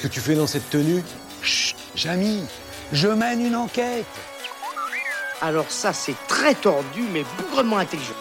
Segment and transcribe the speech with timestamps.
[0.00, 1.02] qu'est-ce que tu fais dans cette tenue
[1.42, 2.42] Chut, Jamy,
[2.92, 4.06] je mène une enquête.
[5.42, 8.14] Alors ça, c'est très tordu, mais bougrement intelligent.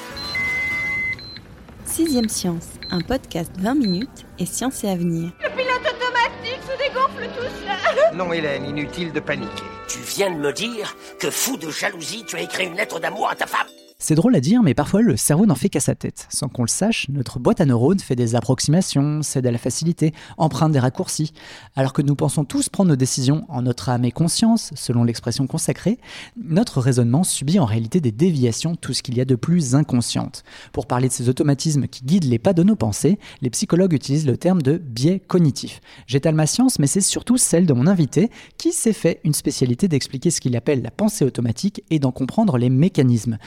[1.86, 5.32] Sixième Science, un podcast 20 minutes et science et avenir.
[5.42, 8.18] Le pilote automatique se dégonfle tout seul.
[8.18, 9.64] Non, Hélène, inutile de paniquer.
[9.88, 13.30] Tu viens de me dire que fou de jalousie, tu as écrit une lettre d'amour
[13.30, 13.68] à ta femme?
[14.02, 16.26] C'est drôle à dire, mais parfois le cerveau n'en fait qu'à sa tête.
[16.30, 20.14] Sans qu'on le sache, notre boîte à neurones fait des approximations, cède à la facilité,
[20.38, 21.34] emprunte des raccourcis.
[21.76, 25.48] Alors que nous pensons tous prendre nos décisions en notre âme et conscience, selon l'expression
[25.48, 25.98] consacrée,
[26.42, 30.46] notre raisonnement subit en réalité des déviations, tout ce qu'il y a de plus inconsciente.
[30.72, 34.28] Pour parler de ces automatismes qui guident les pas de nos pensées, les psychologues utilisent
[34.28, 35.82] le terme de biais cognitif.
[36.08, 39.90] J'étale ma science, mais c'est surtout celle de mon invité, qui s'est fait une spécialité
[39.90, 43.38] d'expliquer ce qu'il appelle la pensée automatique et d'en comprendre les mécanismes.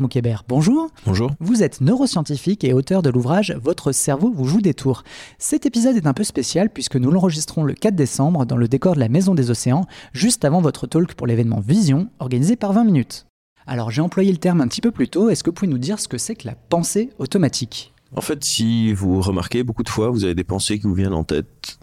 [0.00, 0.88] Moukébert, bonjour.
[1.06, 1.30] Bonjour.
[1.40, 5.04] Vous êtes neuroscientifique et auteur de l'ouvrage Votre cerveau vous joue des tours.
[5.38, 8.94] Cet épisode est un peu spécial puisque nous l'enregistrons le 4 décembre dans le décor
[8.94, 12.84] de la Maison des Océans, juste avant votre talk pour l'événement Vision, organisé par 20
[12.84, 13.26] minutes.
[13.66, 15.78] Alors j'ai employé le terme un petit peu plus tôt, est-ce que vous pouvez nous
[15.78, 17.94] dire ce que c'est que la pensée automatique?
[18.16, 21.14] En fait, si vous remarquez, beaucoup de fois, vous avez des pensées qui vous viennent
[21.14, 21.78] en tête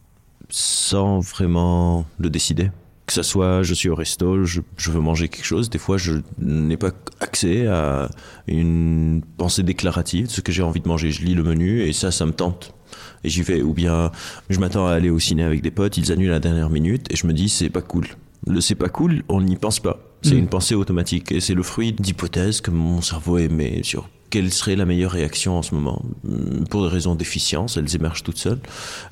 [0.49, 2.71] sans vraiment le décider.
[3.11, 5.97] Que ce soit, je suis au resto, je, je veux manger quelque chose, des fois,
[5.97, 8.07] je n'ai pas accès à
[8.47, 11.11] une pensée déclarative de ce que j'ai envie de manger.
[11.11, 12.73] Je lis le menu et ça, ça me tente.
[13.25, 13.61] Et j'y vais.
[13.63, 14.11] Ou bien,
[14.49, 17.11] je m'attends à aller au ciné avec des potes, ils annulent à la dernière minute
[17.11, 18.07] et je me dis, c'est pas cool.
[18.47, 19.99] Le c'est pas cool, on n'y pense pas.
[20.21, 20.39] C'est Mm.
[20.39, 24.75] une pensée automatique et c'est le fruit d'hypothèses que mon cerveau émet sur quelle serait
[24.75, 26.01] la meilleure réaction en ce moment?
[26.27, 28.59] Hum, Pour des raisons d'efficience, elles émergent toutes seules.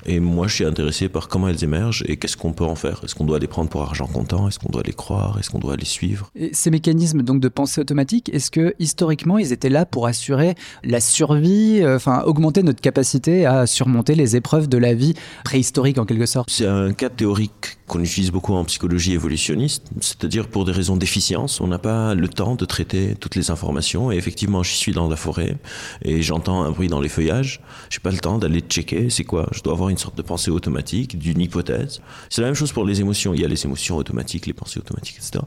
[0.06, 3.02] Et moi, je suis intéressé par comment elles émergent et qu'est-ce qu'on peut en faire.
[3.04, 4.48] Est-ce qu'on doit les prendre pour argent comptant?
[4.48, 5.38] Est-ce qu'on doit les croire?
[5.38, 6.30] Est-ce qu'on doit les suivre?
[6.34, 10.54] Et ces mécanismes donc de pensée automatique, est-ce que historiquement ils étaient là pour assurer
[10.82, 15.14] la survie, euh, enfin augmenter notre capacité à surmonter les épreuves de la vie
[15.44, 16.48] préhistorique en quelque sorte?
[16.50, 21.60] C'est un cas théorique qu'on utilise beaucoup en psychologie évolutionniste, c'est-à-dire pour des raisons d'efficience,
[21.60, 24.10] on n'a pas le temps de traiter toutes les informations.
[24.12, 25.56] Et effectivement, je suis dans la forêt
[26.02, 27.60] et j'entends un bruit dans les feuillages.
[27.90, 29.48] J'ai pas le temps d'aller checker c'est quoi.
[29.52, 32.00] Je dois avoir une sorte de pensée automatique, d'une hypothèse.
[32.28, 33.34] C'est la même chose pour les émotions.
[33.34, 35.44] Il y a les émotions automatiques, les pensées automatiques, etc.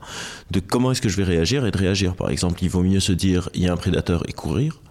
[0.51, 2.15] De comment est-ce que je vais réagir et de réagir.
[2.15, 4.81] Par exemple, il vaut mieux se dire il y a un prédateur et courir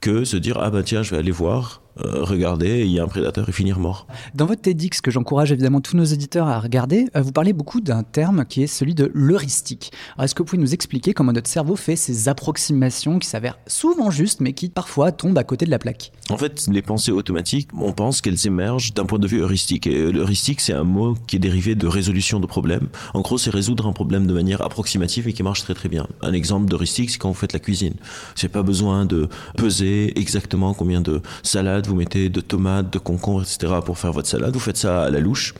[0.00, 3.04] que se dire ah ben tiens je vais aller voir euh, regarder il y a
[3.04, 6.60] un prédateur et finir mort Dans votre TEDx, que j'encourage évidemment tous nos éditeurs à
[6.60, 9.92] regarder, euh, vous parlez beaucoup d'un terme qui est celui de l'heuristique.
[10.20, 14.10] Est-ce que vous pouvez nous expliquer comment notre cerveau fait ces approximations qui s'avèrent souvent
[14.10, 16.12] justes, mais qui parfois tombent à côté de la plaque?
[16.28, 19.86] En fait, les pensées automatiques, on pense qu'elles émergent d'un point de vue heuristique.
[19.86, 22.88] Et l'heuristique, c'est un mot qui est dérivé de résolution de problème.
[23.14, 26.06] En gros, c'est résoudre un problème de manière approximative et qui marche très très bien.
[26.22, 27.94] Un exemple d'heuristique, c'est quand vous faites la cuisine.
[28.34, 33.42] C'est pas besoin de peser exactement combien de salades vous mettez, de tomates, de concombres,
[33.42, 33.74] etc.
[33.84, 34.52] pour faire votre salade.
[34.52, 35.54] Vous faites ça à la louche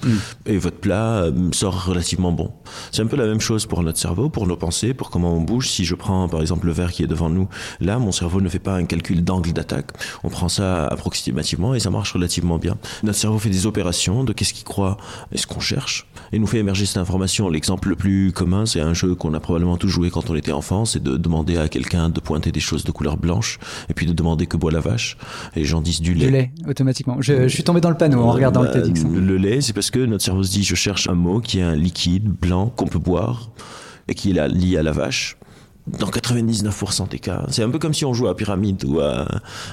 [0.44, 2.52] et votre plat euh, sort relativement bon.
[2.92, 5.40] C'est un peu la même chose pour notre cerveau, pour nos pensées, pour comment on
[5.40, 5.68] bouge.
[5.68, 7.48] Si je prends par exemple le verre qui est devant nous,
[7.80, 9.90] là, mon cerveau ne fait pas un calcul d'angle d'attaque.
[10.24, 12.76] On prend ça approximativement et ça marche relativement bien.
[13.02, 14.96] Notre cerveau fait des opérations de qu'est-ce qu'il croit
[15.32, 17.48] et ce qu'on cherche et nous fait émerger cette information.
[17.48, 20.52] L'exemple le plus commun, c'est un jeu qu'on a probablement tous joué quand on était
[20.52, 23.58] enfant, c'est de demander à quelqu'un de pointer des choses de couleur blanche
[23.88, 25.16] et puis de demander que boit la vache.
[25.54, 26.26] Et les gens disent du lait.
[26.26, 27.16] Du lait, automatiquement.
[27.20, 29.04] Je, je suis tombé dans le panneau en regardant Bah, le TEDx.
[29.04, 29.08] hein.
[29.14, 31.62] Le, lait, c'est parce que notre cerveau se dit je cherche un mot qui est
[31.62, 33.50] un liquide blanc qu'on peut boire
[34.08, 35.36] et qui est là- lié à la vache.
[35.86, 39.28] Dans 99% des cas, c'est un peu comme si on jouait à pyramide ou à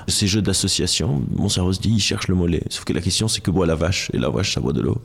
[0.07, 1.23] ces jeux d'association.
[1.35, 2.61] Mon cerveau se dit il cherche le mot lait.
[2.69, 4.81] Sauf que la question c'est que boit la vache et la vache ça boit de
[4.81, 5.01] l'eau.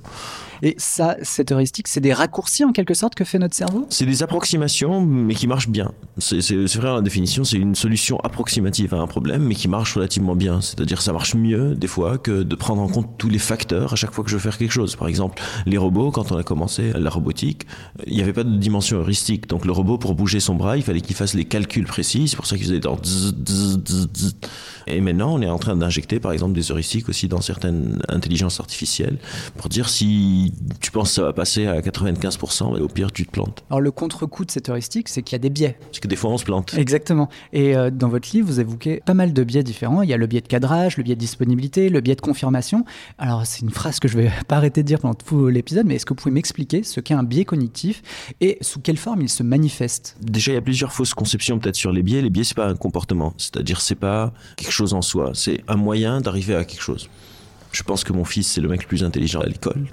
[0.62, 3.86] Et ça, cette heuristique, c'est des raccourcis en quelque sorte que fait notre cerveau?
[3.90, 5.92] C'est des approximations, mais qui marchent bien.
[6.18, 6.40] C'est
[6.76, 10.60] vrai, la définition, c'est une solution approximative à un problème, mais qui marche relativement bien.
[10.60, 13.96] C'est-à-dire, ça marche mieux, des fois, que de prendre en compte tous les facteurs à
[13.96, 14.96] chaque fois que je veux faire quelque chose.
[14.96, 17.66] Par exemple, les robots, quand on a commencé la robotique,
[18.06, 19.48] il n'y avait pas de dimension heuristique.
[19.48, 22.28] Donc, le robot, pour bouger son bras, il fallait qu'il fasse les calculs précis.
[22.28, 22.98] C'est pour ça qu'il faisait dans.
[24.86, 28.58] Et maintenant, on est en train d'injecter, par exemple, des heuristiques aussi dans certaines intelligences
[28.58, 29.18] artificielles
[29.56, 30.47] pour dire si
[30.80, 33.64] tu penses que ça va passer à 95%, mais au pire, tu te plantes.
[33.70, 35.76] Alors le contre-coup de cette heuristique, c'est qu'il y a des biais.
[35.80, 36.74] Parce que des fois, on se plante.
[36.76, 37.28] Exactement.
[37.52, 40.02] Et euh, dans votre livre, vous évoquez pas mal de biais différents.
[40.02, 42.84] Il y a le biais de cadrage, le biais de disponibilité, le biais de confirmation.
[43.18, 45.96] Alors c'est une phrase que je vais pas arrêter de dire pendant tout l'épisode, mais
[45.96, 48.02] est-ce que vous pouvez m'expliquer ce qu'est un biais cognitif
[48.40, 50.16] et sous quelle forme il se manifeste?
[50.20, 52.22] Déjà, il y a plusieurs fausses conceptions peut-être sur les biais.
[52.22, 53.34] Les biais, c'est pas un comportement.
[53.36, 55.32] C'est-à-dire, c'est pas quelque chose en soi.
[55.34, 57.08] C'est un moyen d'arriver à quelque chose.
[57.72, 59.86] Je pense que mon fils, c'est le mec le plus intelligent à l'école.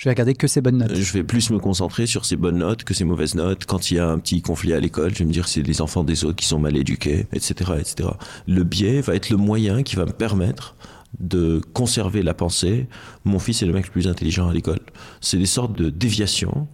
[0.00, 0.92] Je vais regarder que ces bonnes notes.
[0.92, 3.66] Euh, Je vais plus me concentrer sur ses bonnes notes que ses mauvaises notes.
[3.66, 5.82] Quand il y a un petit conflit à l'école, je vais me dire c'est les
[5.82, 8.08] enfants des autres qui sont mal éduqués, etc., etc.
[8.48, 10.74] Le biais va être le moyen qui va me permettre
[11.18, 12.86] de conserver la pensée.
[13.26, 14.80] Mon fils est le mec le plus intelligent à l'école.
[15.20, 16.66] C'est des sortes de déviations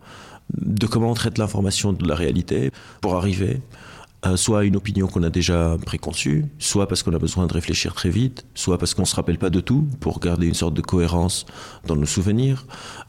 [0.56, 2.70] de comment on traite l'information de la réalité
[3.00, 3.60] pour arriver
[4.22, 7.94] à soit une opinion qu'on a déjà préconçue, soit parce qu'on a besoin de réfléchir
[7.94, 10.74] très vite, soit parce qu'on ne se rappelle pas de tout pour garder une sorte
[10.74, 11.46] de cohérence
[11.86, 12.66] dans nos souvenirs,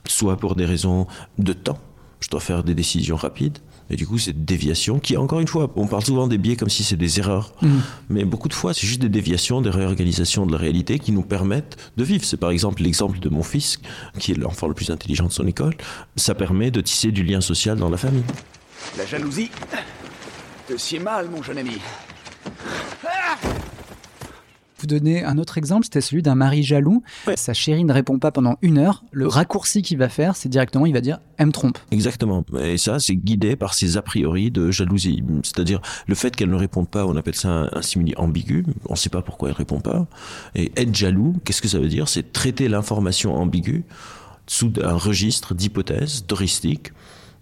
[0.07, 1.07] soit pour des raisons
[1.37, 1.79] de temps.
[2.19, 3.59] Je dois faire des décisions rapides.
[3.89, 6.69] Et du coup, cette déviation, qui, encore une fois, on parle souvent des biais comme
[6.69, 7.53] si c'est des erreurs,
[8.09, 11.21] mais beaucoup de fois, c'est juste des déviations, des réorganisations de la réalité qui nous
[11.21, 12.25] permettent de vivre.
[12.25, 13.79] C'est par exemple l'exemple de mon fils,
[14.19, 15.73] qui est l'enfant le plus intelligent de son école.
[16.17, 18.25] Ça permet de tisser du lien social dans la famille.
[18.97, 19.51] La jalousie
[20.67, 21.77] te sied mal, mon jeune ami.
[24.79, 27.01] Vous donnez un autre exemple, c'était celui d'un mari jaloux.
[27.35, 29.03] Sa chérie ne répond pas pendant une heure.
[29.11, 31.79] Le raccourci qu'il va faire, c'est directement, il va dire Elle me trompe.
[31.89, 32.45] Exactement.
[32.61, 35.23] Et ça, c'est guidé par ces a priori de jalousie.
[35.41, 38.65] C'est-à-dire, le fait qu'elle ne réponde pas, on appelle ça un, un simili ambigu.
[38.87, 40.05] On ne sait pas pourquoi elle répond pas.
[40.53, 42.07] Et être jaloux, qu'est-ce que ça veut dire?
[42.07, 43.83] C'est traiter l'information ambiguë
[44.45, 46.91] sous un registre d'hypothèses, d'heuristiques,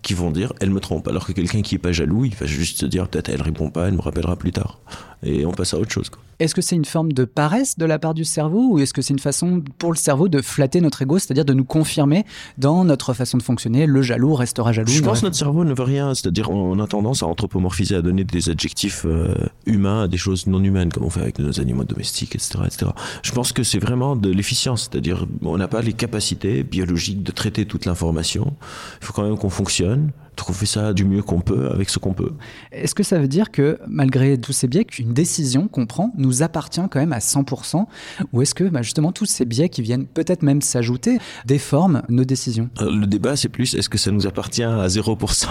[0.06, 1.08] qui vont dire elle me trompe.
[1.08, 3.70] Alors que quelqu'un qui est pas jaloux, il va juste se dire peut-être elle répond
[3.70, 4.80] pas, elle me rappellera plus tard.
[5.24, 6.10] Et on passe à autre chose.
[6.10, 6.22] quoi.
[6.40, 9.02] Est-ce que c'est une forme de paresse de la part du cerveau ou est-ce que
[9.02, 12.26] c'est une façon pour le cerveau de flatter notre ego, c'est-à-dire de nous confirmer
[12.58, 14.92] dans notre façon de fonctionner Le jaloux restera jaloux.
[14.92, 18.02] Je pense que notre cerveau ne veut rien, c'est-à-dire on a tendance à anthropomorphiser, à
[18.02, 19.34] donner des adjectifs euh,
[19.66, 22.60] humains à des choses non humaines, comme on fait avec nos animaux domestiques, etc.
[22.66, 22.92] etc.
[23.24, 27.32] Je pense que c'est vraiment de l'efficience, c'est-à-dire on n'a pas les capacités biologiques de
[27.32, 28.56] traiter toute l'information.
[29.02, 30.12] Il faut quand même qu'on fonctionne,
[30.54, 32.32] fait ça du mieux qu'on peut avec ce qu'on peut.
[32.72, 36.44] Est-ce que ça veut dire que malgré tous ces biais, qu'une décision qu'on prend nous
[36.44, 37.86] appartient quand même à 100%
[38.34, 42.26] Ou est-ce que bah, justement tous ces biais qui viennent peut-être même s'ajouter déforment nos
[42.26, 42.70] décisions?
[42.82, 45.48] Euh, Le débat, c'est plus est-ce que ça nous appartient à 0%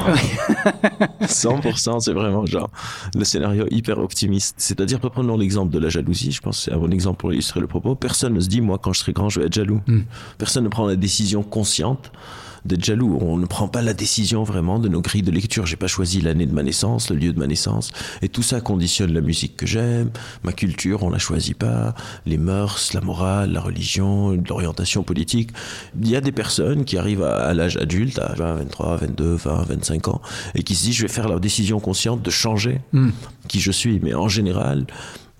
[1.22, 2.70] 100%, c'est vraiment genre
[3.14, 4.54] le scénario hyper optimiste.
[4.58, 7.60] C'est-à-dire, prenons l'exemple de la jalousie, je pense que c'est un bon exemple pour illustrer
[7.60, 7.94] le propos.
[7.94, 9.80] Personne ne se dit, moi, quand je serai grand, je vais être jaloux.
[10.38, 12.12] Personne ne prend la décision consciente
[12.64, 13.18] d'être jaloux.
[13.20, 15.66] On ne prend pas la décision vraiment de nos grilles de lecture.
[15.66, 17.90] J'ai pas choisi l'année de ma naissance, le lieu de ma naissance.
[18.22, 20.10] Et tout ça conditionne la musique que j'aime,
[20.42, 21.94] ma culture, on la choisit pas,
[22.26, 25.50] les mœurs, la morale, la religion, l'orientation politique.
[26.00, 29.34] Il y a des personnes qui arrivent à, à l'âge adulte, à 20, 23, 22,
[29.34, 30.22] 20, 25 ans,
[30.54, 32.80] et qui se disent, je vais faire la décision consciente de changer
[33.48, 34.00] qui je suis.
[34.02, 34.86] Mais en général,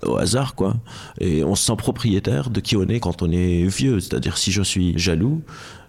[0.05, 0.75] au hasard, quoi.
[1.19, 3.99] Et on se sent propriétaire de qui on est quand on est vieux.
[3.99, 5.41] C'est-à-dire, si je suis jaloux,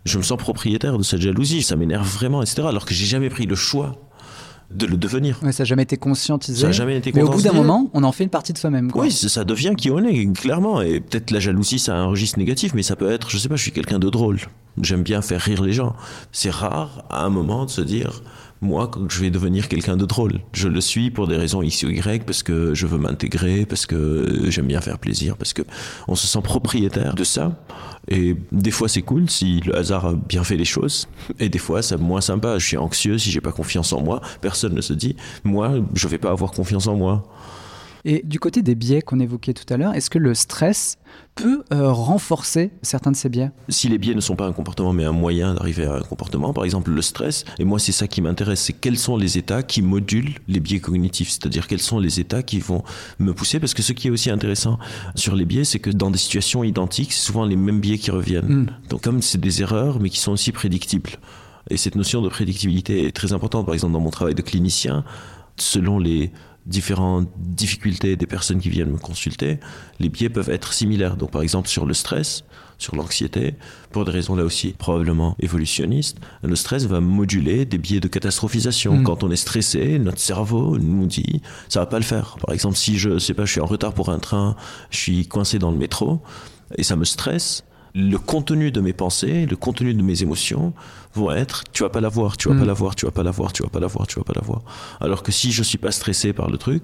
[0.05, 1.63] je me sens propriétaire de cette jalousie.
[1.63, 2.63] Ça m'énerve vraiment, etc.
[2.69, 3.97] Alors que j'ai jamais pris le choix
[4.71, 5.39] de le devenir.
[5.43, 6.63] Ouais, Ça n'a jamais été conscientisé.
[6.63, 8.59] Ça a jamais été Mais au bout d'un moment, on en fait une partie de
[8.59, 8.91] soi-même.
[8.91, 9.03] quoi.
[9.03, 10.81] Oui, ça ça devient qui on est, clairement.
[10.81, 13.49] Et peut-être la jalousie, ça a un registre négatif, mais ça peut être, je sais
[13.49, 14.41] pas, je suis quelqu'un de drôle.
[14.83, 15.95] J'aime bien faire rire les gens.
[16.33, 18.23] C'est rare, à un moment, de se dire,
[18.61, 20.41] moi, je vais devenir quelqu'un de drôle.
[20.53, 23.86] Je le suis pour des raisons X ou Y, parce que je veux m'intégrer, parce
[23.86, 25.63] que j'aime bien faire plaisir, parce que
[26.08, 27.63] on se sent propriétaire de ça.
[28.08, 31.08] Et des fois, c'est cool si le hasard a bien fait les choses.
[31.39, 32.58] Et des fois, c'est moins sympa.
[32.58, 34.20] Je suis anxieux si j'ai pas confiance en moi.
[34.41, 37.29] Personne ne se dit, moi, je vais pas avoir confiance en moi.
[38.05, 40.96] Et du côté des biais qu'on évoquait tout à l'heure, est-ce que le stress
[41.36, 43.50] peut euh, renforcer certains de ces biais?
[43.69, 46.52] Si les biais ne sont pas un comportement mais un moyen d'arriver à un comportement,
[46.52, 49.62] par exemple le stress, et moi c'est ça qui m'intéresse, c'est quels sont les états
[49.62, 52.82] qui modulent les biais cognitifs, c'est-à-dire quels sont les états qui vont
[53.19, 54.78] me pousser, parce que ce qui est aussi intéressant
[55.14, 58.10] sur les biais, c'est que dans des situations identiques, c'est souvent les mêmes biais qui
[58.10, 58.72] reviennent.
[58.88, 61.10] Donc comme c'est des erreurs, mais qui sont aussi prédictibles.
[61.69, 65.05] Et cette notion de prédictibilité est très importante, par exemple dans mon travail de clinicien,
[65.56, 66.32] selon les
[66.67, 69.58] différentes difficultés des personnes qui viennent me consulter,
[70.01, 71.17] les biais peuvent être similaires.
[71.17, 72.44] Donc par exemple sur le stress,
[72.79, 73.55] sur l'anxiété,
[73.91, 78.96] pour des raisons là aussi probablement évolutionnistes, le stress va moduler des biais de catastrophisation.
[78.96, 79.05] Mm.
[79.05, 82.37] Quand on est stressé, notre cerveau nous dit ça va pas le faire.
[82.44, 84.56] Par exemple, si je sais pas, je suis en retard pour un train,
[84.91, 86.20] je suis coincé dans le métro
[86.77, 87.65] et ça me stresse,
[87.98, 90.74] le contenu de mes pensées, le contenu de mes émotions
[91.15, 92.58] vont être tu vas pas la voir, tu vas Mm.
[92.58, 94.24] pas la voir, tu vas pas la voir, tu vas pas la voir, tu vas
[94.24, 94.62] pas la voir.
[95.00, 96.82] Alors que si je suis pas stressé par le truc,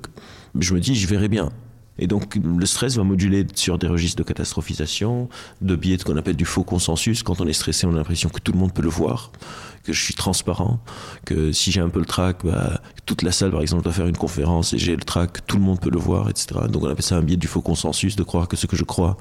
[0.58, 1.50] je me dis je verrai bien.
[1.98, 5.28] Et donc le stress va moduler sur des registres de catastrophisation,
[5.60, 7.22] de biais de qu'on appelle du faux consensus.
[7.22, 9.30] Quand on est stressé, on a l'impression que tout le monde peut le voir
[9.84, 10.80] que je suis transparent,
[11.24, 14.06] que si j'ai un peu le trac, bah, toute la salle par exemple doit faire
[14.06, 16.60] une conférence et j'ai le trac, tout le monde peut le voir, etc.
[16.70, 18.84] Donc on appelle ça un biais du faux consensus, de croire que ce que je
[18.84, 19.16] crois,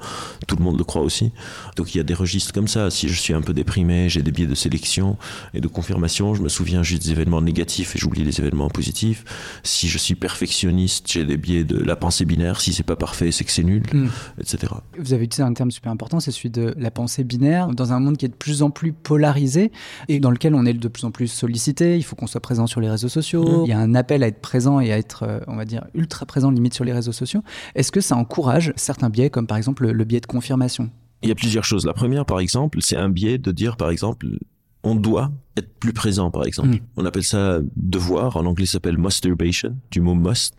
[0.46, 1.32] tout le monde le croit aussi.
[1.76, 2.90] Donc il y a des registres comme ça.
[2.90, 5.16] Si je suis un peu déprimé, j'ai des biais de sélection
[5.54, 9.24] et de confirmation, je me souviens juste des événements négatifs et j'oublie les événements positifs.
[9.64, 12.60] Si je suis perfectionniste, j'ai des biais de la pensée binaire.
[12.60, 14.08] Si c'est pas parfait, c'est que c'est nul, Mm.
[14.40, 14.72] etc.
[14.98, 18.00] Vous avez utilisé un terme super important, c'est celui de la pensée binaire, dans un
[18.00, 19.72] monde qui est de plus en plus polarisé
[20.08, 22.66] et dans lequel on est de plus en plus sollicité, il faut qu'on soit présent
[22.66, 23.64] sur les réseaux sociaux, Mm.
[23.64, 25.84] il y a un appel à être présent et à être, euh, on va dire,
[25.94, 27.42] ultra présent limite sur les réseaux sociaux.
[27.74, 30.90] Est-ce que ça encourage certains biais, comme par exemple le, le biais de confirmation?
[31.22, 31.86] Il y a plusieurs choses.
[31.86, 34.26] La première, par exemple, c'est un biais de dire, par exemple,
[34.82, 36.70] on doit être plus présent, par exemple.
[36.70, 36.80] Mm.
[36.96, 38.36] On appelle ça devoir.
[38.36, 40.54] En anglais, ça s'appelle masturbation, du mot must.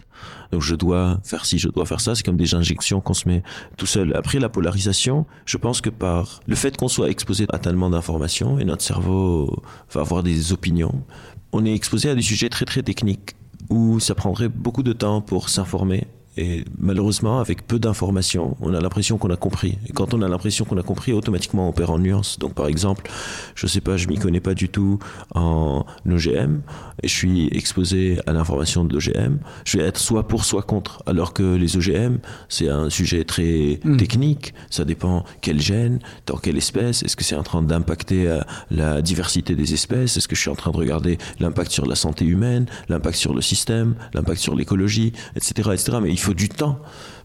[0.51, 2.15] Donc, je dois faire ci, je dois faire ça.
[2.15, 3.43] C'est comme des injections qu'on se met
[3.77, 4.15] tout seul.
[4.15, 8.59] Après, la polarisation, je pense que par le fait qu'on soit exposé à tellement d'informations
[8.59, 11.03] et notre cerveau va avoir des opinions,
[11.51, 13.35] on est exposé à des sujets très, très techniques
[13.69, 16.07] où ça prendrait beaucoup de temps pour s'informer.
[16.37, 19.77] Et malheureusement, avec peu d'informations, on a l'impression qu'on a compris.
[19.87, 22.39] Et quand on a l'impression qu'on a compris, automatiquement on perd en nuances.
[22.39, 23.09] Donc par exemple,
[23.55, 24.99] je sais pas, je m'y connais pas du tout
[25.35, 26.61] en OGM,
[27.01, 31.03] et je suis exposé à l'information de l'OGM, je vais être soit pour, soit contre.
[31.05, 32.17] Alors que les OGM,
[32.49, 33.97] c'est un sujet très Mm.
[33.97, 38.41] technique, ça dépend quel gène, dans quelle espèce, est-ce que c'est en train d'impacter euh,
[38.71, 41.95] la diversité des espèces, est-ce que je suis en train de regarder l'impact sur la
[41.95, 45.97] santé humaine, l'impact sur le système, l'impact sur l'écologie, etc., etc.
[46.01, 46.79] Mais il faut du temps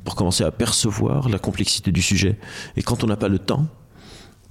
[0.04, 2.38] pour commencer à percevoir la complexité du sujet.
[2.76, 3.66] Et quand on n'a pas le temps,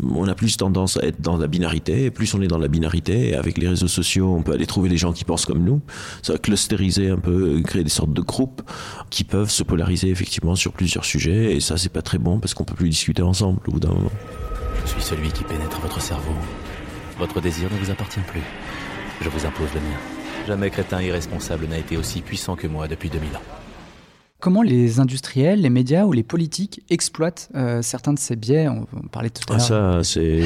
[0.04, 2.68] on a plus tendance à être dans la binarité, et plus on est dans la
[2.68, 5.64] binarité, et avec les réseaux sociaux, on peut aller trouver les gens qui pensent comme
[5.64, 5.82] nous.
[6.22, 8.62] Ça va clusteriser un peu, créer des sortes de groupes
[9.10, 12.54] qui peuvent se polariser effectivement sur plusieurs sujets, et ça c'est pas très bon parce
[12.54, 14.12] qu'on peut plus discuter ensemble au bout d'un moment.
[14.86, 16.36] Je suis celui qui pénètre votre cerveau.
[17.18, 18.44] Votre désir ne vous appartient plus.
[19.22, 19.98] Je vous impose le mien.
[20.48, 23.57] Jamais crétin irresponsable n'a été aussi puissant que moi depuis 2000 ans.
[24.40, 28.68] Comment les industriels, les médias ou les politiques exploitent euh, certains de ces biais?
[28.68, 29.66] On, on parlait tout à Ah, l'heure.
[29.66, 30.42] ça, c'est.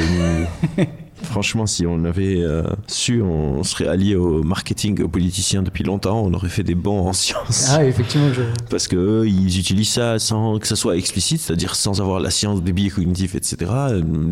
[0.77, 0.87] une-
[1.23, 5.83] Franchement, si on avait euh, su, on serait allié au marketing, et aux politiciens depuis
[5.83, 7.67] longtemps, on aurait fait des bons en sciences.
[7.69, 8.41] Ah, effectivement, je...
[8.71, 12.31] Parce que eux, ils utilisent ça sans que ça soit explicite, c'est-à-dire sans avoir la
[12.31, 13.71] science des biais cognitifs, etc.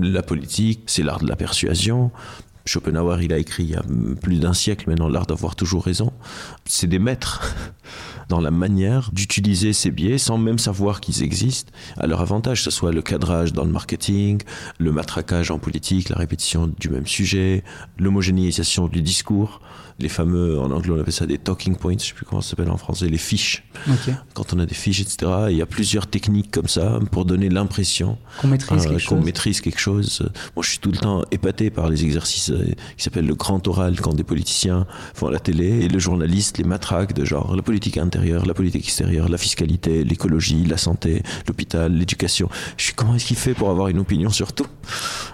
[0.02, 2.10] La politique, c'est l'art de la persuasion.
[2.70, 3.84] Schopenhauer, il a écrit il y a
[4.22, 6.14] plus d'un siècle maintenant l'art d'avoir toujours raison.
[6.66, 7.56] C'est des maîtres
[8.30, 12.66] dans la manière d'utiliser ces biais sans même savoir qu'ils existent à leur avantage, que
[12.66, 14.40] ce soit le cadrage dans le marketing,
[14.78, 17.64] le matraquage en politique, la répétition du même sujet,
[17.98, 19.62] l'homogénéisation du discours,
[20.00, 22.52] les fameux, en anglais on appelle ça des talking points, je sais plus comment ça
[22.52, 23.64] s'appelle en français, les fiches.
[24.34, 27.50] Quand on a des fiches, etc., il y a plusieurs techniques comme ça pour donner
[27.50, 29.26] l'impression Qu'on maîtrise euh, quelque qu'on chose.
[29.26, 30.30] maîtrise quelque chose.
[30.56, 32.50] Moi, je suis tout le temps épaté par les exercices
[32.98, 36.64] qui s'appellent le grand oral quand des politiciens font la télé et le journaliste les
[36.64, 41.94] matraque de genre la politique intérieure, la politique extérieure, la fiscalité, l'écologie, la santé, l'hôpital,
[41.94, 42.50] l'éducation.
[42.78, 44.68] Je suis comment est-ce qu'il fait pour avoir une opinion sur tout?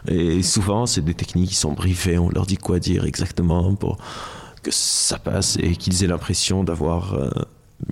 [0.08, 3.98] Et souvent, c'est des techniques qui sont briefées, on leur dit quoi dire exactement pour
[4.64, 7.30] que ça passe et qu'ils aient l'impression d'avoir euh,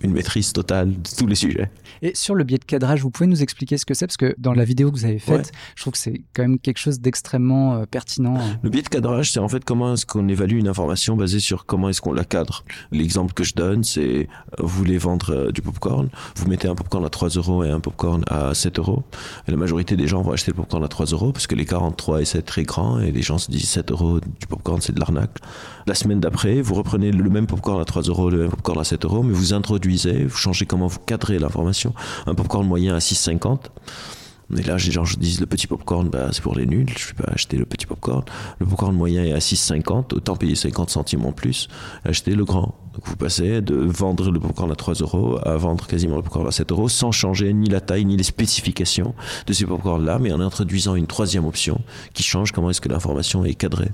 [0.04, 1.72] une maîtrise totale de tous les sujets.
[2.02, 4.36] Et sur le biais de cadrage, vous pouvez nous expliquer ce que c'est Parce que
[4.38, 5.52] dans la vidéo que vous avez faite, Ouais.
[5.76, 8.38] je trouve que c'est quand même quelque chose d'extrêmement euh, pertinent.
[8.62, 11.66] Le biais de cadrage, c'est en fait comment est-ce qu'on évalue une information basée sur
[11.66, 12.64] comment est-ce qu'on la cadre.
[12.92, 14.28] L'exemple que je donne, c'est euh,
[14.60, 17.80] vous voulez vendre euh, du popcorn, vous mettez un popcorn à 3 euros et un
[17.80, 19.04] popcorn à 7 euros.
[19.48, 21.84] Et la majorité des gens vont acheter le popcorn à 3 euros parce que l'écart
[21.84, 24.48] entre 3 et 7 est très grand et les gens se disent 7 euros du
[24.48, 25.38] popcorn, c'est de l'arnaque.
[25.88, 28.84] La semaine d'après, vous reprenez le même popcorn à 3 euros, le même popcorn à
[28.84, 31.94] 7 euros, mais vous introduisez, vous changez comment vous cadrez l'information.
[32.26, 33.70] Un popcorn moyen à 6,50.
[34.58, 37.08] Et là, les gens disent le petit popcorn, bah, c'est pour les nuls, je ne
[37.10, 38.24] vais pas acheter le petit popcorn.
[38.60, 41.70] Le popcorn moyen est à 6,50, autant payer 50 centimes en plus,
[42.04, 42.76] acheter le grand.
[42.94, 46.48] Donc vous passez de vendre le popcorn à 3 euros à vendre quasiment le popcorn
[46.48, 49.16] à 7 euros sans changer ni la taille ni les spécifications
[49.48, 51.82] de ces popcorns-là, mais en introduisant une troisième option
[52.14, 53.90] qui change comment est-ce que l'information est cadrée.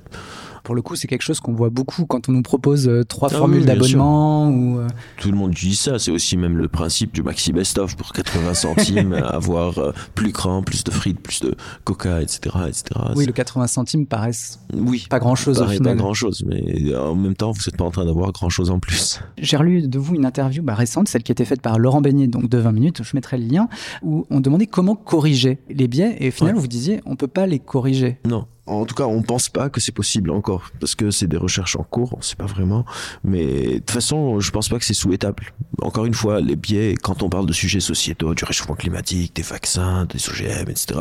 [0.63, 3.29] Pour le coup, c'est quelque chose qu'on voit beaucoup quand on nous propose euh, trois
[3.31, 4.87] Ah formules oui, d'abonnement ou euh,
[5.17, 8.53] Tout le monde dit ça, c'est aussi même le principe du maxi best-of pour 80
[8.53, 12.39] centimes, avoir euh, plus grand, plus de frites, plus de coca, etc.
[12.67, 12.83] etc.
[13.15, 15.05] oui, le 80 centimes paraissent Oui.
[15.09, 15.95] pas grand chose au paraît final.
[15.95, 18.69] pas grand chose, mais en même temps, vous n'êtes pas en train d'avoir grand chose
[18.69, 19.21] en plus.
[19.37, 22.01] J'ai relu de vous une interview bah, récente, celle qui a été faite par Laurent
[22.01, 23.67] Beignet, donc de 20 minutes, je mettrai le lien,
[24.03, 26.61] où on demandait comment corriger les biais, et au final, Ouais.
[26.61, 28.17] vous disiez, on peut pas les corriger.
[28.27, 28.45] Non.
[28.69, 31.75] En tout cas, on pense pas que c'est possible encore, parce que c'est des recherches
[31.75, 32.85] en cours, on sait pas vraiment.
[33.23, 35.51] Mais de toute façon, je pense pas que c'est souhaitable.
[35.81, 39.41] Encore une fois, les biais, quand on parle de sujets sociétaux, du réchauffement climatique, des
[39.41, 40.99] vaccins, des OGM, etc.,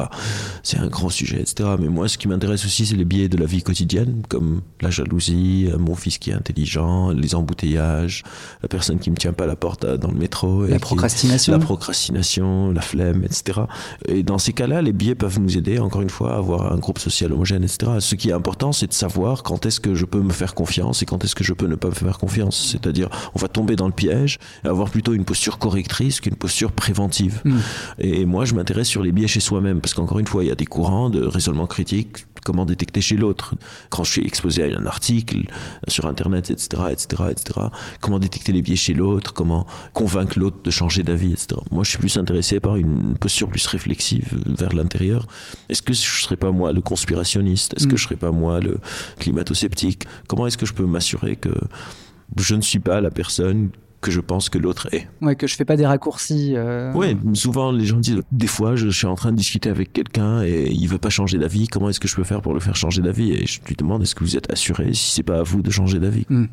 [0.62, 1.70] c'est un grand sujet, etc.
[1.78, 4.90] Mais moi, ce qui m'intéresse aussi, c'est les biais de la vie quotidienne, comme la
[4.90, 8.22] jalousie, mon fils qui est intelligent, les embouteillages,
[8.62, 10.64] la personne qui me tient pas la porte dans le métro.
[10.64, 11.52] La procrastination.
[11.52, 13.60] La procrastination, la flemme, etc.
[14.06, 16.78] Et dans ces cas-là, les biais peuvent nous aider, encore une fois, à avoir un
[16.78, 17.92] groupe social homogène, etc.
[18.00, 21.02] Ce qui est important, c'est de savoir quand est-ce que je peux me faire confiance
[21.02, 22.68] et quand est-ce que je peux ne pas me faire confiance.
[22.70, 26.72] C'est-à-dire, on va tomber dans le piège et avoir plutôt une posture correctrice qu'une posture
[26.72, 27.40] préventive.
[27.44, 27.58] Mm.
[27.98, 30.52] Et moi, je m'intéresse sur les biais chez soi-même, parce qu'encore une fois, il y
[30.52, 33.54] a des courants de raisonnement critique, comment détecter chez l'autre.
[33.90, 35.44] Quand je suis exposé à un article
[35.86, 37.60] sur Internet, etc., etc., etc.,
[38.00, 41.60] comment détecter les biais chez l'autre, comment convaincre l'autre de changer d'avis, etc.
[41.70, 45.26] Moi, je suis plus intéressé par une posture plus réflexive vers l'intérieur.
[45.68, 47.74] Est-ce que je ne serais pas moi le conspirationniste?
[47.76, 48.78] Est-ce que je ne serais pas moi le
[49.18, 50.04] climato-sceptique?
[50.28, 51.50] Comment est-ce que je peux m'assurer que
[52.36, 55.08] je ne suis pas la personne que je pense que l'autre est.
[55.20, 56.52] Ouais, que je fais pas des raccourcis.
[56.54, 56.92] Euh...
[56.92, 60.42] Ouais, souvent les gens disent des fois je suis en train de discuter avec quelqu'un
[60.42, 62.76] et il veut pas changer d'avis, comment est-ce que je peux faire pour le faire
[62.76, 63.32] changer d'avis?
[63.32, 65.70] Et je lui demande est-ce que vous êtes assuré si c'est pas à vous de
[65.70, 66.26] changer d'avis?
[66.28, 66.46] Mm.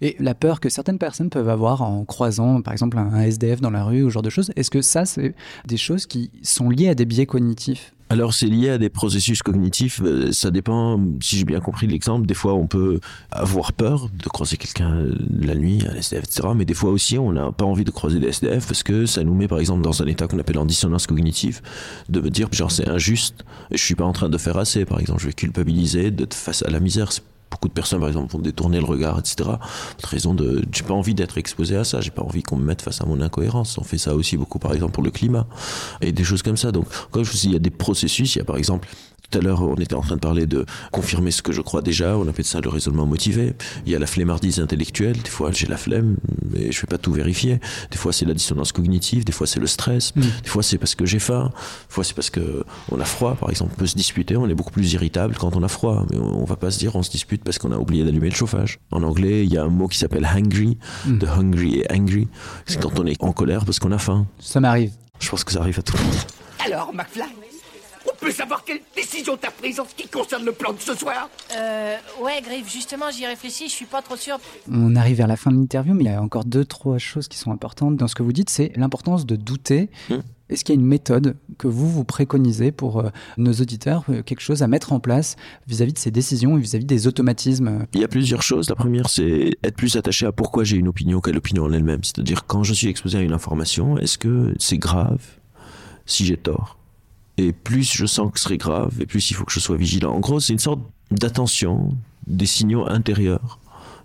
[0.00, 3.70] Et la peur que certaines personnes peuvent avoir en croisant, par exemple, un SDF dans
[3.70, 5.34] la rue ou ce genre de choses, est-ce que ça, c'est
[5.66, 7.94] des choses qui sont liées à des biais cognitifs?
[8.12, 12.26] Alors c'est lié à des processus cognitifs, euh, ça dépend, si j'ai bien compris l'exemple,
[12.26, 13.00] des fois on peut
[13.30, 15.06] avoir peur de croiser quelqu'un
[15.40, 16.48] la nuit, un SDF, etc.
[16.54, 19.24] Mais des fois aussi on n'a pas envie de croiser des SDF parce que ça
[19.24, 21.62] nous met par exemple dans un état qu'on appelle en dissonance cognitive,
[22.10, 25.00] de me dire genre c'est injuste, je suis pas en train de faire assez, par
[25.00, 27.12] exemple je vais culpabiliser d'être face à la misère,
[27.52, 29.50] beaucoup de personnes, par exemple, vont détourner le regard, etc.
[30.02, 32.00] Raison de, j'ai pas envie d'être exposé à ça.
[32.00, 33.78] J'ai pas envie qu'on me mette face à mon incohérence.
[33.78, 35.46] On fait ça aussi beaucoup, par exemple, pour le climat
[36.00, 36.72] et des choses comme ça.
[36.72, 38.34] Donc, comme je vous dis, il y a des processus.
[38.34, 38.88] Il y a, par exemple,
[39.32, 41.80] tout à l'heure, on était en train de parler de confirmer ce que je crois
[41.82, 42.16] déjà.
[42.18, 43.54] On appelle ça le raisonnement motivé.
[43.86, 45.16] Il y a la flemmardise intellectuelle.
[45.22, 46.16] Des fois, j'ai la flemme,
[46.50, 47.58] mais je vais pas tout vérifier.
[47.90, 49.24] Des fois, c'est la dissonance cognitive.
[49.24, 50.14] Des fois, c'est le stress.
[50.14, 50.20] Mm.
[50.20, 51.50] Des fois, c'est parce que j'ai faim.
[51.88, 53.34] Des fois, c'est parce que on a froid.
[53.34, 54.36] Par exemple, on peut se disputer.
[54.36, 56.04] On est beaucoup plus irritable quand on a froid.
[56.10, 58.28] Mais on, on va pas se dire on se dispute parce qu'on a oublié d'allumer
[58.28, 58.80] le chauffage.
[58.90, 61.18] En anglais, il y a un mot qui s'appelle hungry, Mm.
[61.18, 62.28] de hungry et angry.
[62.66, 64.26] C'est quand on est en colère parce qu'on a faim.
[64.38, 64.92] Ça m'arrive.
[65.20, 66.14] Je pense que ça arrive à tout le monde.
[66.64, 67.24] Alors, McFly,
[68.22, 70.94] on peut savoir quelle décision t'as prise en ce qui concerne le plan de ce
[70.94, 74.38] soir Euh, ouais, Griff, justement, j'y réfléchis, je suis pas trop sûr.
[74.70, 77.28] On arrive vers la fin de l'interview, mais il y a encore deux, trois choses
[77.28, 78.48] qui sont importantes dans ce que vous dites.
[78.48, 79.90] C'est l'importance de douter.
[80.08, 80.16] Mm.
[80.48, 83.08] Est-ce qu'il y a une méthode que vous, vous préconisez pour euh,
[83.38, 86.84] nos auditeurs, euh, quelque chose à mettre en place vis-à-vis de ces décisions et vis-à-vis
[86.84, 87.86] des automatismes?
[87.94, 88.68] Il y a plusieurs choses.
[88.68, 92.04] La première, c'est être plus attaché à pourquoi j'ai une opinion qu'à l'opinion en elle-même.
[92.04, 95.22] C'est-à-dire, quand je suis exposé à une information, est-ce que c'est grave
[96.06, 96.78] si j'ai tort?
[97.38, 99.76] Et plus je sens que ce serait grave, et plus il faut que je sois
[99.76, 100.12] vigilant.
[100.12, 103.58] En gros, c'est une sorte d'attention des signaux intérieurs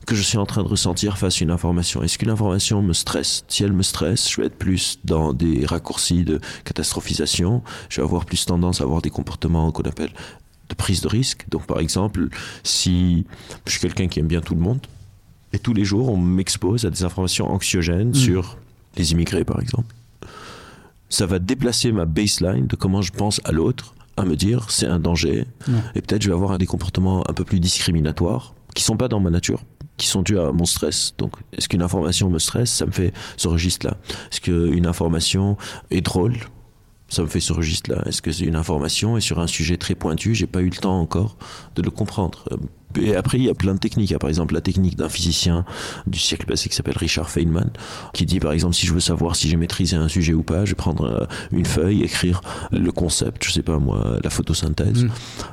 [0.06, 2.02] que je suis en train de ressentir face à une information.
[2.02, 3.44] Est-ce qu'une information me stresse?
[3.50, 7.62] Si elle me stresse, je vais être plus dans des raccourcis de catastrophisation.
[7.90, 10.12] Je vais avoir plus tendance à avoir des comportements qu'on appelle
[10.70, 11.46] de prise de risque.
[11.50, 12.30] Donc, par exemple,
[12.64, 13.26] si
[13.66, 14.80] je suis quelqu'un qui aime bien tout le monde,
[15.52, 18.58] et tous les jours, on m'expose à des informations anxiogènes sur
[18.96, 19.94] les immigrés, par exemple,
[21.10, 24.88] ça va déplacer ma baseline de comment je pense à l'autre, à me dire c'est
[24.88, 25.74] un danger, Ouais.
[25.96, 29.20] et peut-être je vais avoir des comportements un peu plus discriminatoires, qui sont pas dans
[29.20, 29.64] ma nature,
[29.98, 31.14] qui sont dus à mon stress.
[31.18, 32.70] Donc, est-ce qu'une information me stresse?
[32.72, 33.98] Ça me fait ce registre-là.
[34.32, 35.58] Est-ce qu'une information
[35.90, 36.36] est drôle?
[37.10, 38.04] Ça me fait ce registre-là.
[38.06, 40.76] Est-ce que c'est une information et sur un sujet très pointu, j'ai pas eu le
[40.76, 41.38] temps encore
[41.76, 42.44] de le comprendre.
[42.52, 42.58] Euh,
[43.00, 44.10] Et après, il y a plein de techniques.
[44.10, 45.66] Il y a par exemple la technique d'un physicien
[46.08, 47.70] du siècle passé qui s'appelle Richard Feynman,
[48.14, 50.66] qui dit par exemple si je veux savoir si j'ai maîtrisé un sujet ou pas,
[50.66, 52.42] je vais prendre euh, une feuille, écrire
[52.72, 55.04] le concept, je sais pas moi, la photosynthèse.
[55.04, 55.10] Mm.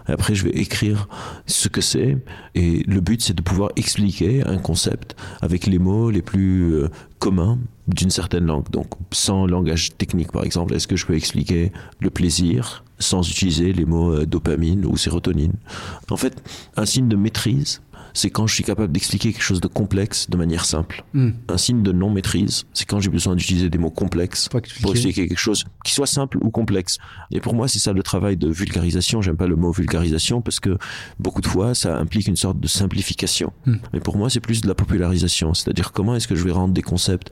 [0.09, 1.09] Et après, je vais écrire
[1.47, 2.19] ce que c'est.
[2.55, 6.88] Et le but, c'est de pouvoir expliquer un concept avec les mots les plus euh,
[7.19, 8.70] communs d'une certaine langue.
[8.70, 13.73] Donc, sans langage technique, par exemple, est-ce que je peux expliquer le plaisir sans utiliser
[13.73, 15.55] les mots euh, dopamine ou sérotonine?
[16.11, 16.42] En fait,
[16.77, 17.83] un signe de maîtrise,
[18.14, 21.05] c'est quand je suis capable d'expliquer quelque chose de complexe de manière simple.
[21.12, 21.31] Mm.
[21.49, 24.90] Un signe de non-maîtrise, c'est quand j'ai besoin d'utiliser des mots complexes Pour pour expliquer.
[24.90, 26.99] expliquer quelque chose qui soit simple ou complexe.
[27.33, 29.20] Et pour moi, c'est ça le travail de vulgarisation.
[29.20, 30.79] J'aime pas le mot vulgarisation parce que
[31.18, 33.53] beaucoup de fois, ça implique une sorte de simplification.
[33.66, 33.75] Mm.
[33.92, 35.53] Mais pour moi, c'est plus de la popularisation.
[35.53, 37.31] C'est-à-dire comment est-ce que je vais rendre des concepts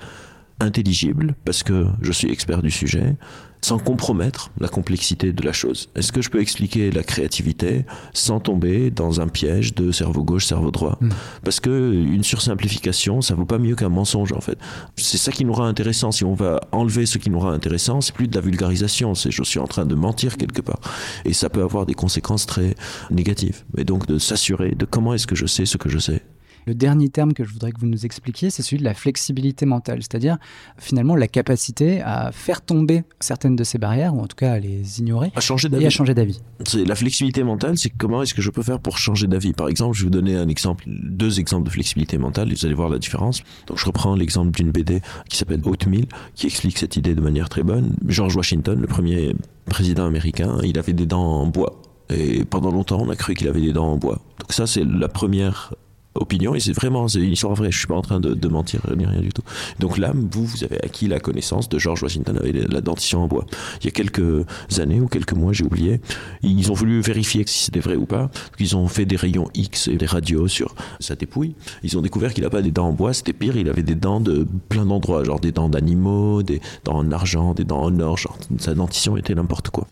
[0.61, 3.17] intelligible, parce que je suis expert du sujet,
[3.65, 8.41] sans compromettre la complexité de la chose Est-ce que je peux expliquer la créativité sans
[8.41, 10.99] tomber dans un piège de cerveau gauche, cerveau droit?
[11.01, 11.11] Hmm.
[11.45, 14.59] Parce que une sursimplification, ça vaut pas mieux qu'un mensonge en fait.
[14.97, 16.11] C'est ça qui nous rend intéressant.
[16.11, 19.31] Si on va enlever ce qui nous rend intéressant, c'est plus de la vulgarisation, c'est
[19.31, 20.81] je suis en train de mentir quelque part.
[21.25, 22.75] Et ça peut avoir des conséquences très
[23.11, 23.63] négatives.
[23.79, 26.23] Et donc de s'assurer de comment est-ce que je sais ce que je sais.
[26.67, 29.67] Le dernier terme que je voudrais que vous nous expliquiez, c'est celui de la flexibilité
[29.67, 30.39] mentale, c'est-à-dire
[30.79, 34.59] finalement la capacité à faire tomber certaines de ces barrières, ou en tout cas à
[34.59, 35.87] les ignorer, À changer et d'avis.
[35.87, 36.41] à changer d'avis.
[36.65, 39.53] C'est la flexibilité mentale, c'est comment est-ce que je peux faire pour changer d'avis.
[39.53, 42.67] Par exemple, je vais vous donner un exemple, deux exemples de flexibilité mentale, et vous
[42.67, 43.43] allez voir la différence.
[43.67, 47.49] Donc, je reprends l'exemple d'une BD qui s'appelle Oatmeal, qui explique cette idée de manière
[47.49, 47.95] très bonne.
[48.07, 49.35] George Washington, le premier
[49.67, 51.81] président américain, il avait des dents en bois.
[52.11, 54.21] Et pendant longtemps, on a cru qu'il avait des dents en bois.
[54.41, 55.75] Donc ça, c'est la première
[56.15, 57.71] opinion et c'est vraiment c'est une histoire vraie.
[57.71, 59.43] Je suis pas en train de, de mentir ni rien du tout.
[59.79, 63.29] Donc là vous vous avez acquis la connaissance de George Washington avec la dentition en
[63.29, 63.47] bois.
[63.81, 64.45] Il y a quelques
[64.79, 66.01] années ou quelques mois j'ai oublié
[66.43, 68.31] ils ont voulu vérifier si c'était vrai ou pas.
[68.59, 71.55] Ils ont fait des rayons X et des radios sur sa dépouille.
[71.83, 73.13] Ils ont découvert qu'il n'a pas des dents en bois.
[73.13, 76.97] C'était pire il avait des dents de plein d'endroits genre des dents d'animaux des dents
[76.97, 79.87] en argent des dents en or genre sa dentition était n'importe quoi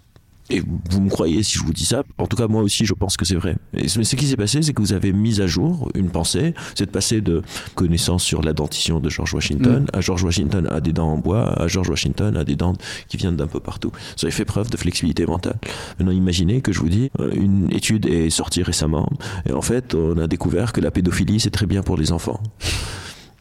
[0.50, 2.02] et vous me croyez si je vous dis ça.
[2.18, 3.56] En tout cas, moi aussi, je pense que c'est vrai.
[3.74, 6.54] Et ce ce qui s'est passé, c'est que vous avez mis à jour une pensée.
[6.74, 7.42] C'est de passer de
[7.74, 11.60] connaissance sur la dentition de George Washington à George Washington a des dents en bois,
[11.60, 12.74] à George Washington a des dents
[13.08, 13.90] qui viennent d'un peu partout.
[13.90, 15.58] Vous avez fait preuve de flexibilité mentale.
[15.98, 19.08] Maintenant, imaginez que je vous dis, euh, une étude est sortie récemment.
[19.48, 22.40] Et en fait, on a découvert que la pédophilie, c'est très bien pour les enfants.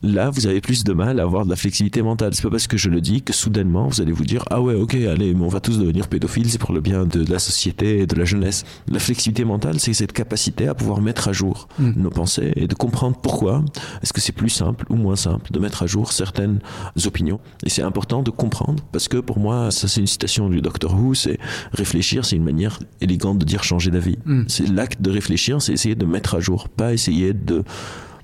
[0.02, 2.34] Là, vous avez plus de mal à avoir de la flexibilité mentale.
[2.34, 4.76] C'est pas parce que je le dis que soudainement vous allez vous dire ah ouais
[4.76, 7.40] ok allez mais on va tous devenir pédophiles c'est pour le bien de, de la
[7.40, 8.64] société et de la jeunesse.
[8.90, 11.94] La flexibilité mentale c'est cette capacité à pouvoir mettre à jour Mm.
[11.98, 13.64] nos pensées et de comprendre pourquoi
[14.02, 16.60] est-ce que c'est plus simple ou moins simple de mettre à jour certaines
[17.06, 17.40] opinions?
[17.66, 20.94] Et c'est important de comprendre parce que pour moi ça c'est une citation du Docteur
[20.94, 21.38] Who c'est
[21.74, 24.18] réfléchir c'est une manière élégante de dire changer d'avis.
[24.26, 24.44] Mm.
[24.48, 27.64] C'est l'acte de réfléchir c'est essayer de mettre à jour pas essayer de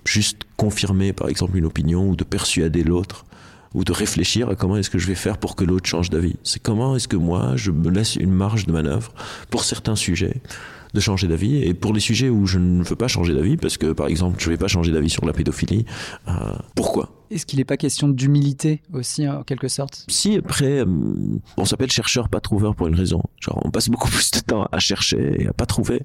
[0.06, 3.26] juste confirmer par exemple une opinion ou de persuader l'autre
[3.74, 6.38] ou de réfléchir à comment est-ce que je vais faire pour que l'autre change d'avis.
[6.44, 9.14] C'est comment est-ce que moi je me laisse une marge de manœuvre
[9.50, 10.42] pour certains sujets
[10.94, 13.78] de changer d'avis et pour les sujets où je ne veux pas changer d'avis parce
[13.78, 15.86] que par exemple je ne vais pas changer d'avis sur la pédophilie
[16.30, 16.32] euh,
[16.74, 17.10] pourquoi?
[17.32, 20.06] Est-ce qu'il n'est pas question d'humilité aussi, en quelque sorte?
[20.08, 20.86] Si après, euh,
[21.58, 23.22] on s'appelle chercheur, pas trouveur pour une raison.
[23.40, 26.02] Genre, on passe beaucoup plus de temps à chercher et à pas trouver,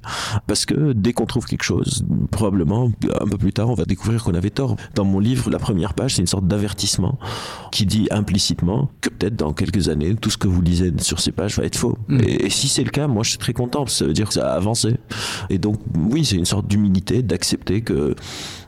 [0.46, 4.22] parce que dès qu'on trouve quelque chose, probablement un peu plus tard, on va découvrir
[4.22, 4.76] qu'on avait tort.
[4.94, 7.18] Dans mon livre, la première page, c'est une sorte d'avertissement
[7.72, 11.32] qui dit implicitement que peut-être dans quelques années, tout ce que vous lisez sur ces
[11.32, 11.96] pages va être faux.
[12.08, 12.20] Mm.
[12.20, 13.80] Et, et si c'est le cas, moi, je suis très content.
[13.80, 14.96] parce que Ça veut dire que ça a avancé.
[15.48, 18.14] Et donc, oui, c'est une sorte d'humilité d'accepter que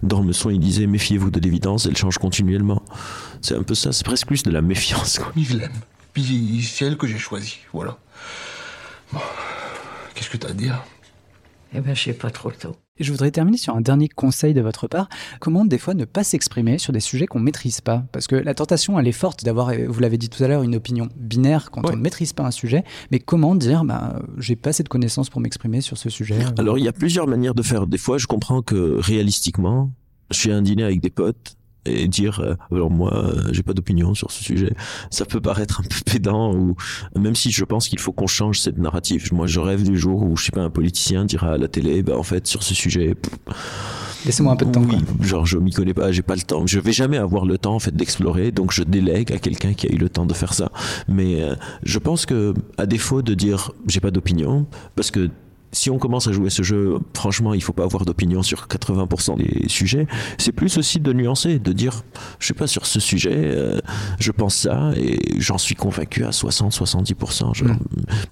[0.02, 2.82] dans le son, il disait méfiez-vous de l'évidence, elle change continuellement.
[3.40, 5.18] C'est un peu ça, c'est presque plus de la méfiance.
[5.18, 5.32] Quoi.
[5.36, 5.72] Oui, je l'aime.
[6.12, 7.98] Puis c'est elle que j'ai choisie, voilà.
[9.12, 9.20] Bon,
[10.14, 10.82] qu'est-ce que t'as à dire?
[11.74, 12.76] Eh ben, je sais pas trop le temps.
[12.98, 15.08] Et je voudrais terminer sur un dernier conseil de votre part.
[15.40, 18.04] Comment des fois ne pas s'exprimer sur des sujets qu'on maîtrise pas?
[18.12, 20.62] Parce que la tentation, elle est forte d'avoir, euh, vous l'avez dit tout à l'heure,
[20.62, 22.84] une opinion binaire quand on ne maîtrise pas un sujet.
[23.10, 26.36] Mais comment dire, bah, j'ai pas assez de connaissances pour m'exprimer sur ce sujet?
[26.58, 27.86] Alors, il y a plusieurs manières de faire.
[27.86, 29.90] Des fois, je comprends que réalistiquement,
[30.30, 33.62] je suis à un dîner avec des potes et dire euh, alors moi euh, j'ai
[33.62, 34.72] pas d'opinion sur ce sujet
[35.10, 36.76] ça peut paraître un peu pédant ou
[37.18, 40.22] même si je pense qu'il faut qu'on change cette narrative moi je rêve du jour
[40.22, 42.74] où je sais pas un politicien dira à la télé bah en fait sur ce
[42.74, 43.16] sujet
[44.24, 44.82] Laissez-moi un peu de temps.
[44.82, 46.64] oui, genre je m'y connais pas, j'ai pas le temps.
[46.66, 49.88] Je vais jamais avoir le temps en fait d'explorer, donc je délègue à quelqu'un qui
[49.88, 50.70] a eu le temps de faire ça.
[51.08, 55.30] Mais euh, je pense que à défaut de dire j'ai pas d'opinion, parce que
[55.72, 59.38] si on commence à jouer ce jeu, franchement, il faut pas avoir d'opinion sur 80%
[59.38, 60.06] des sujets.
[60.38, 62.04] C'est plus aussi de nuancer, de dire,
[62.38, 63.80] je sais pas, sur ce sujet, euh,
[64.18, 67.54] je pense ça et j'en suis convaincu à 60-70%.
[67.54, 67.76] Genre,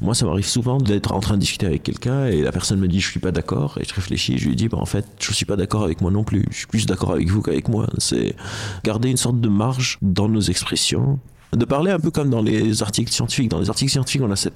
[0.01, 2.89] Moi, ça m'arrive souvent d'être en train de discuter avec quelqu'un et la personne me
[2.89, 5.33] dit, je suis pas d'accord et je réfléchis, je lui dis, bah, en fait, je
[5.33, 6.45] suis pas d'accord avec moi non plus.
[6.51, 7.87] Je suis plus d'accord avec vous qu'avec moi.
[7.99, 8.37] C'est
[8.85, 11.19] garder une sorte de marge dans nos expressions,
[11.57, 13.49] de parler un peu comme dans les articles scientifiques.
[13.49, 14.55] Dans les articles scientifiques, on a cette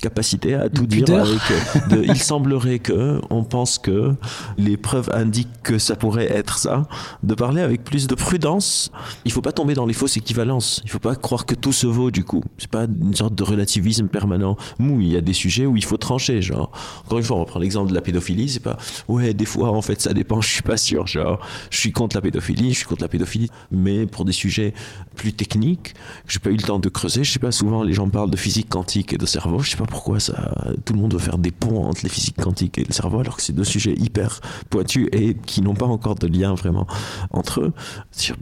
[0.00, 4.14] capacité à tout dire avec euh, de, il semblerait que on pense que
[4.58, 6.86] les preuves indiquent que ça pourrait être ça.
[7.22, 8.90] De parler avec plus de prudence
[9.24, 10.80] il faut pas tomber dans les fausses équivalences.
[10.84, 12.42] Il faut pas croire que tout se vaut du coup.
[12.58, 14.56] C'est pas une sorte de relativisme permanent.
[14.78, 16.70] Mou il y a des sujets où il faut trancher genre.
[17.04, 18.76] Encore une fois on reprend l'exemple de la pédophilie c'est pas
[19.08, 21.40] ouais des fois en fait ça dépend je suis pas sûr genre.
[21.70, 23.50] Je suis contre la pédophilie je suis contre la pédophilie.
[23.70, 24.74] Mais pour des sujets
[25.16, 25.94] plus techniques
[26.26, 27.24] que j'ai pas eu le temps de creuser.
[27.24, 29.76] Je sais pas souvent les gens parlent de physique quantique et de cerveau je sais
[29.76, 32.78] pas pas pourquoi ça, tout le monde veut faire des ponts entre les physiques quantiques
[32.78, 36.14] et le cerveau, alors que c'est deux sujets hyper pointus et qui n'ont pas encore
[36.14, 36.86] de lien vraiment
[37.30, 37.72] entre eux.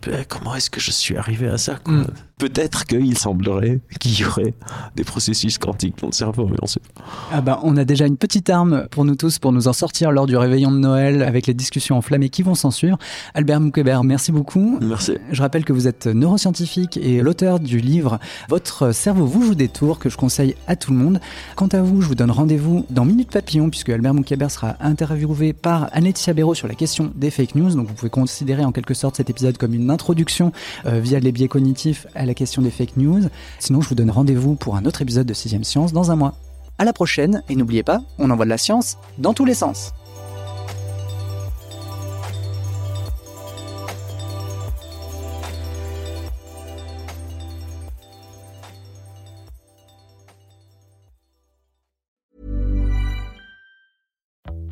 [0.07, 2.05] Ben, comment est-ce que je suis arrivé à ça quoi
[2.43, 4.55] peut-être qu'il semblerait qu'il y aurait
[4.97, 7.05] des processus quantiques dans le cerveau, mais on sait pas.
[7.31, 10.11] Ah bah, on a déjà une petite arme pour nous tous pour nous en sortir
[10.11, 12.99] lors du réveillon de Noël avec les discussions enflammées qui vont s'en suivre.
[13.35, 14.79] Albert Moukébert, merci beaucoup.
[14.83, 15.19] Merci.
[15.31, 19.69] Je rappelle que vous êtes neuroscientifique et l'auteur du livre Votre cerveau vous joue des
[19.69, 21.21] tours que je conseille à tout le monde.
[21.57, 25.53] Quant à vous, je vous donne rendez-vous dans Minute Papillon puisque Albert Moukébert sera interviewé
[25.53, 27.75] par Annette Béraud sur la question des fake news.
[27.75, 30.53] Donc vous pouvez considérer en quelque sorte cet épisode comme une introduction
[30.87, 33.23] euh, via les biais cognitifs à la question des fake news.
[33.59, 36.35] Sinon, je vous donne rendez-vous pour un autre épisode de 6ème Science dans un mois.
[36.79, 39.93] À la prochaine, et n'oubliez pas, on envoie de la science dans tous les sens.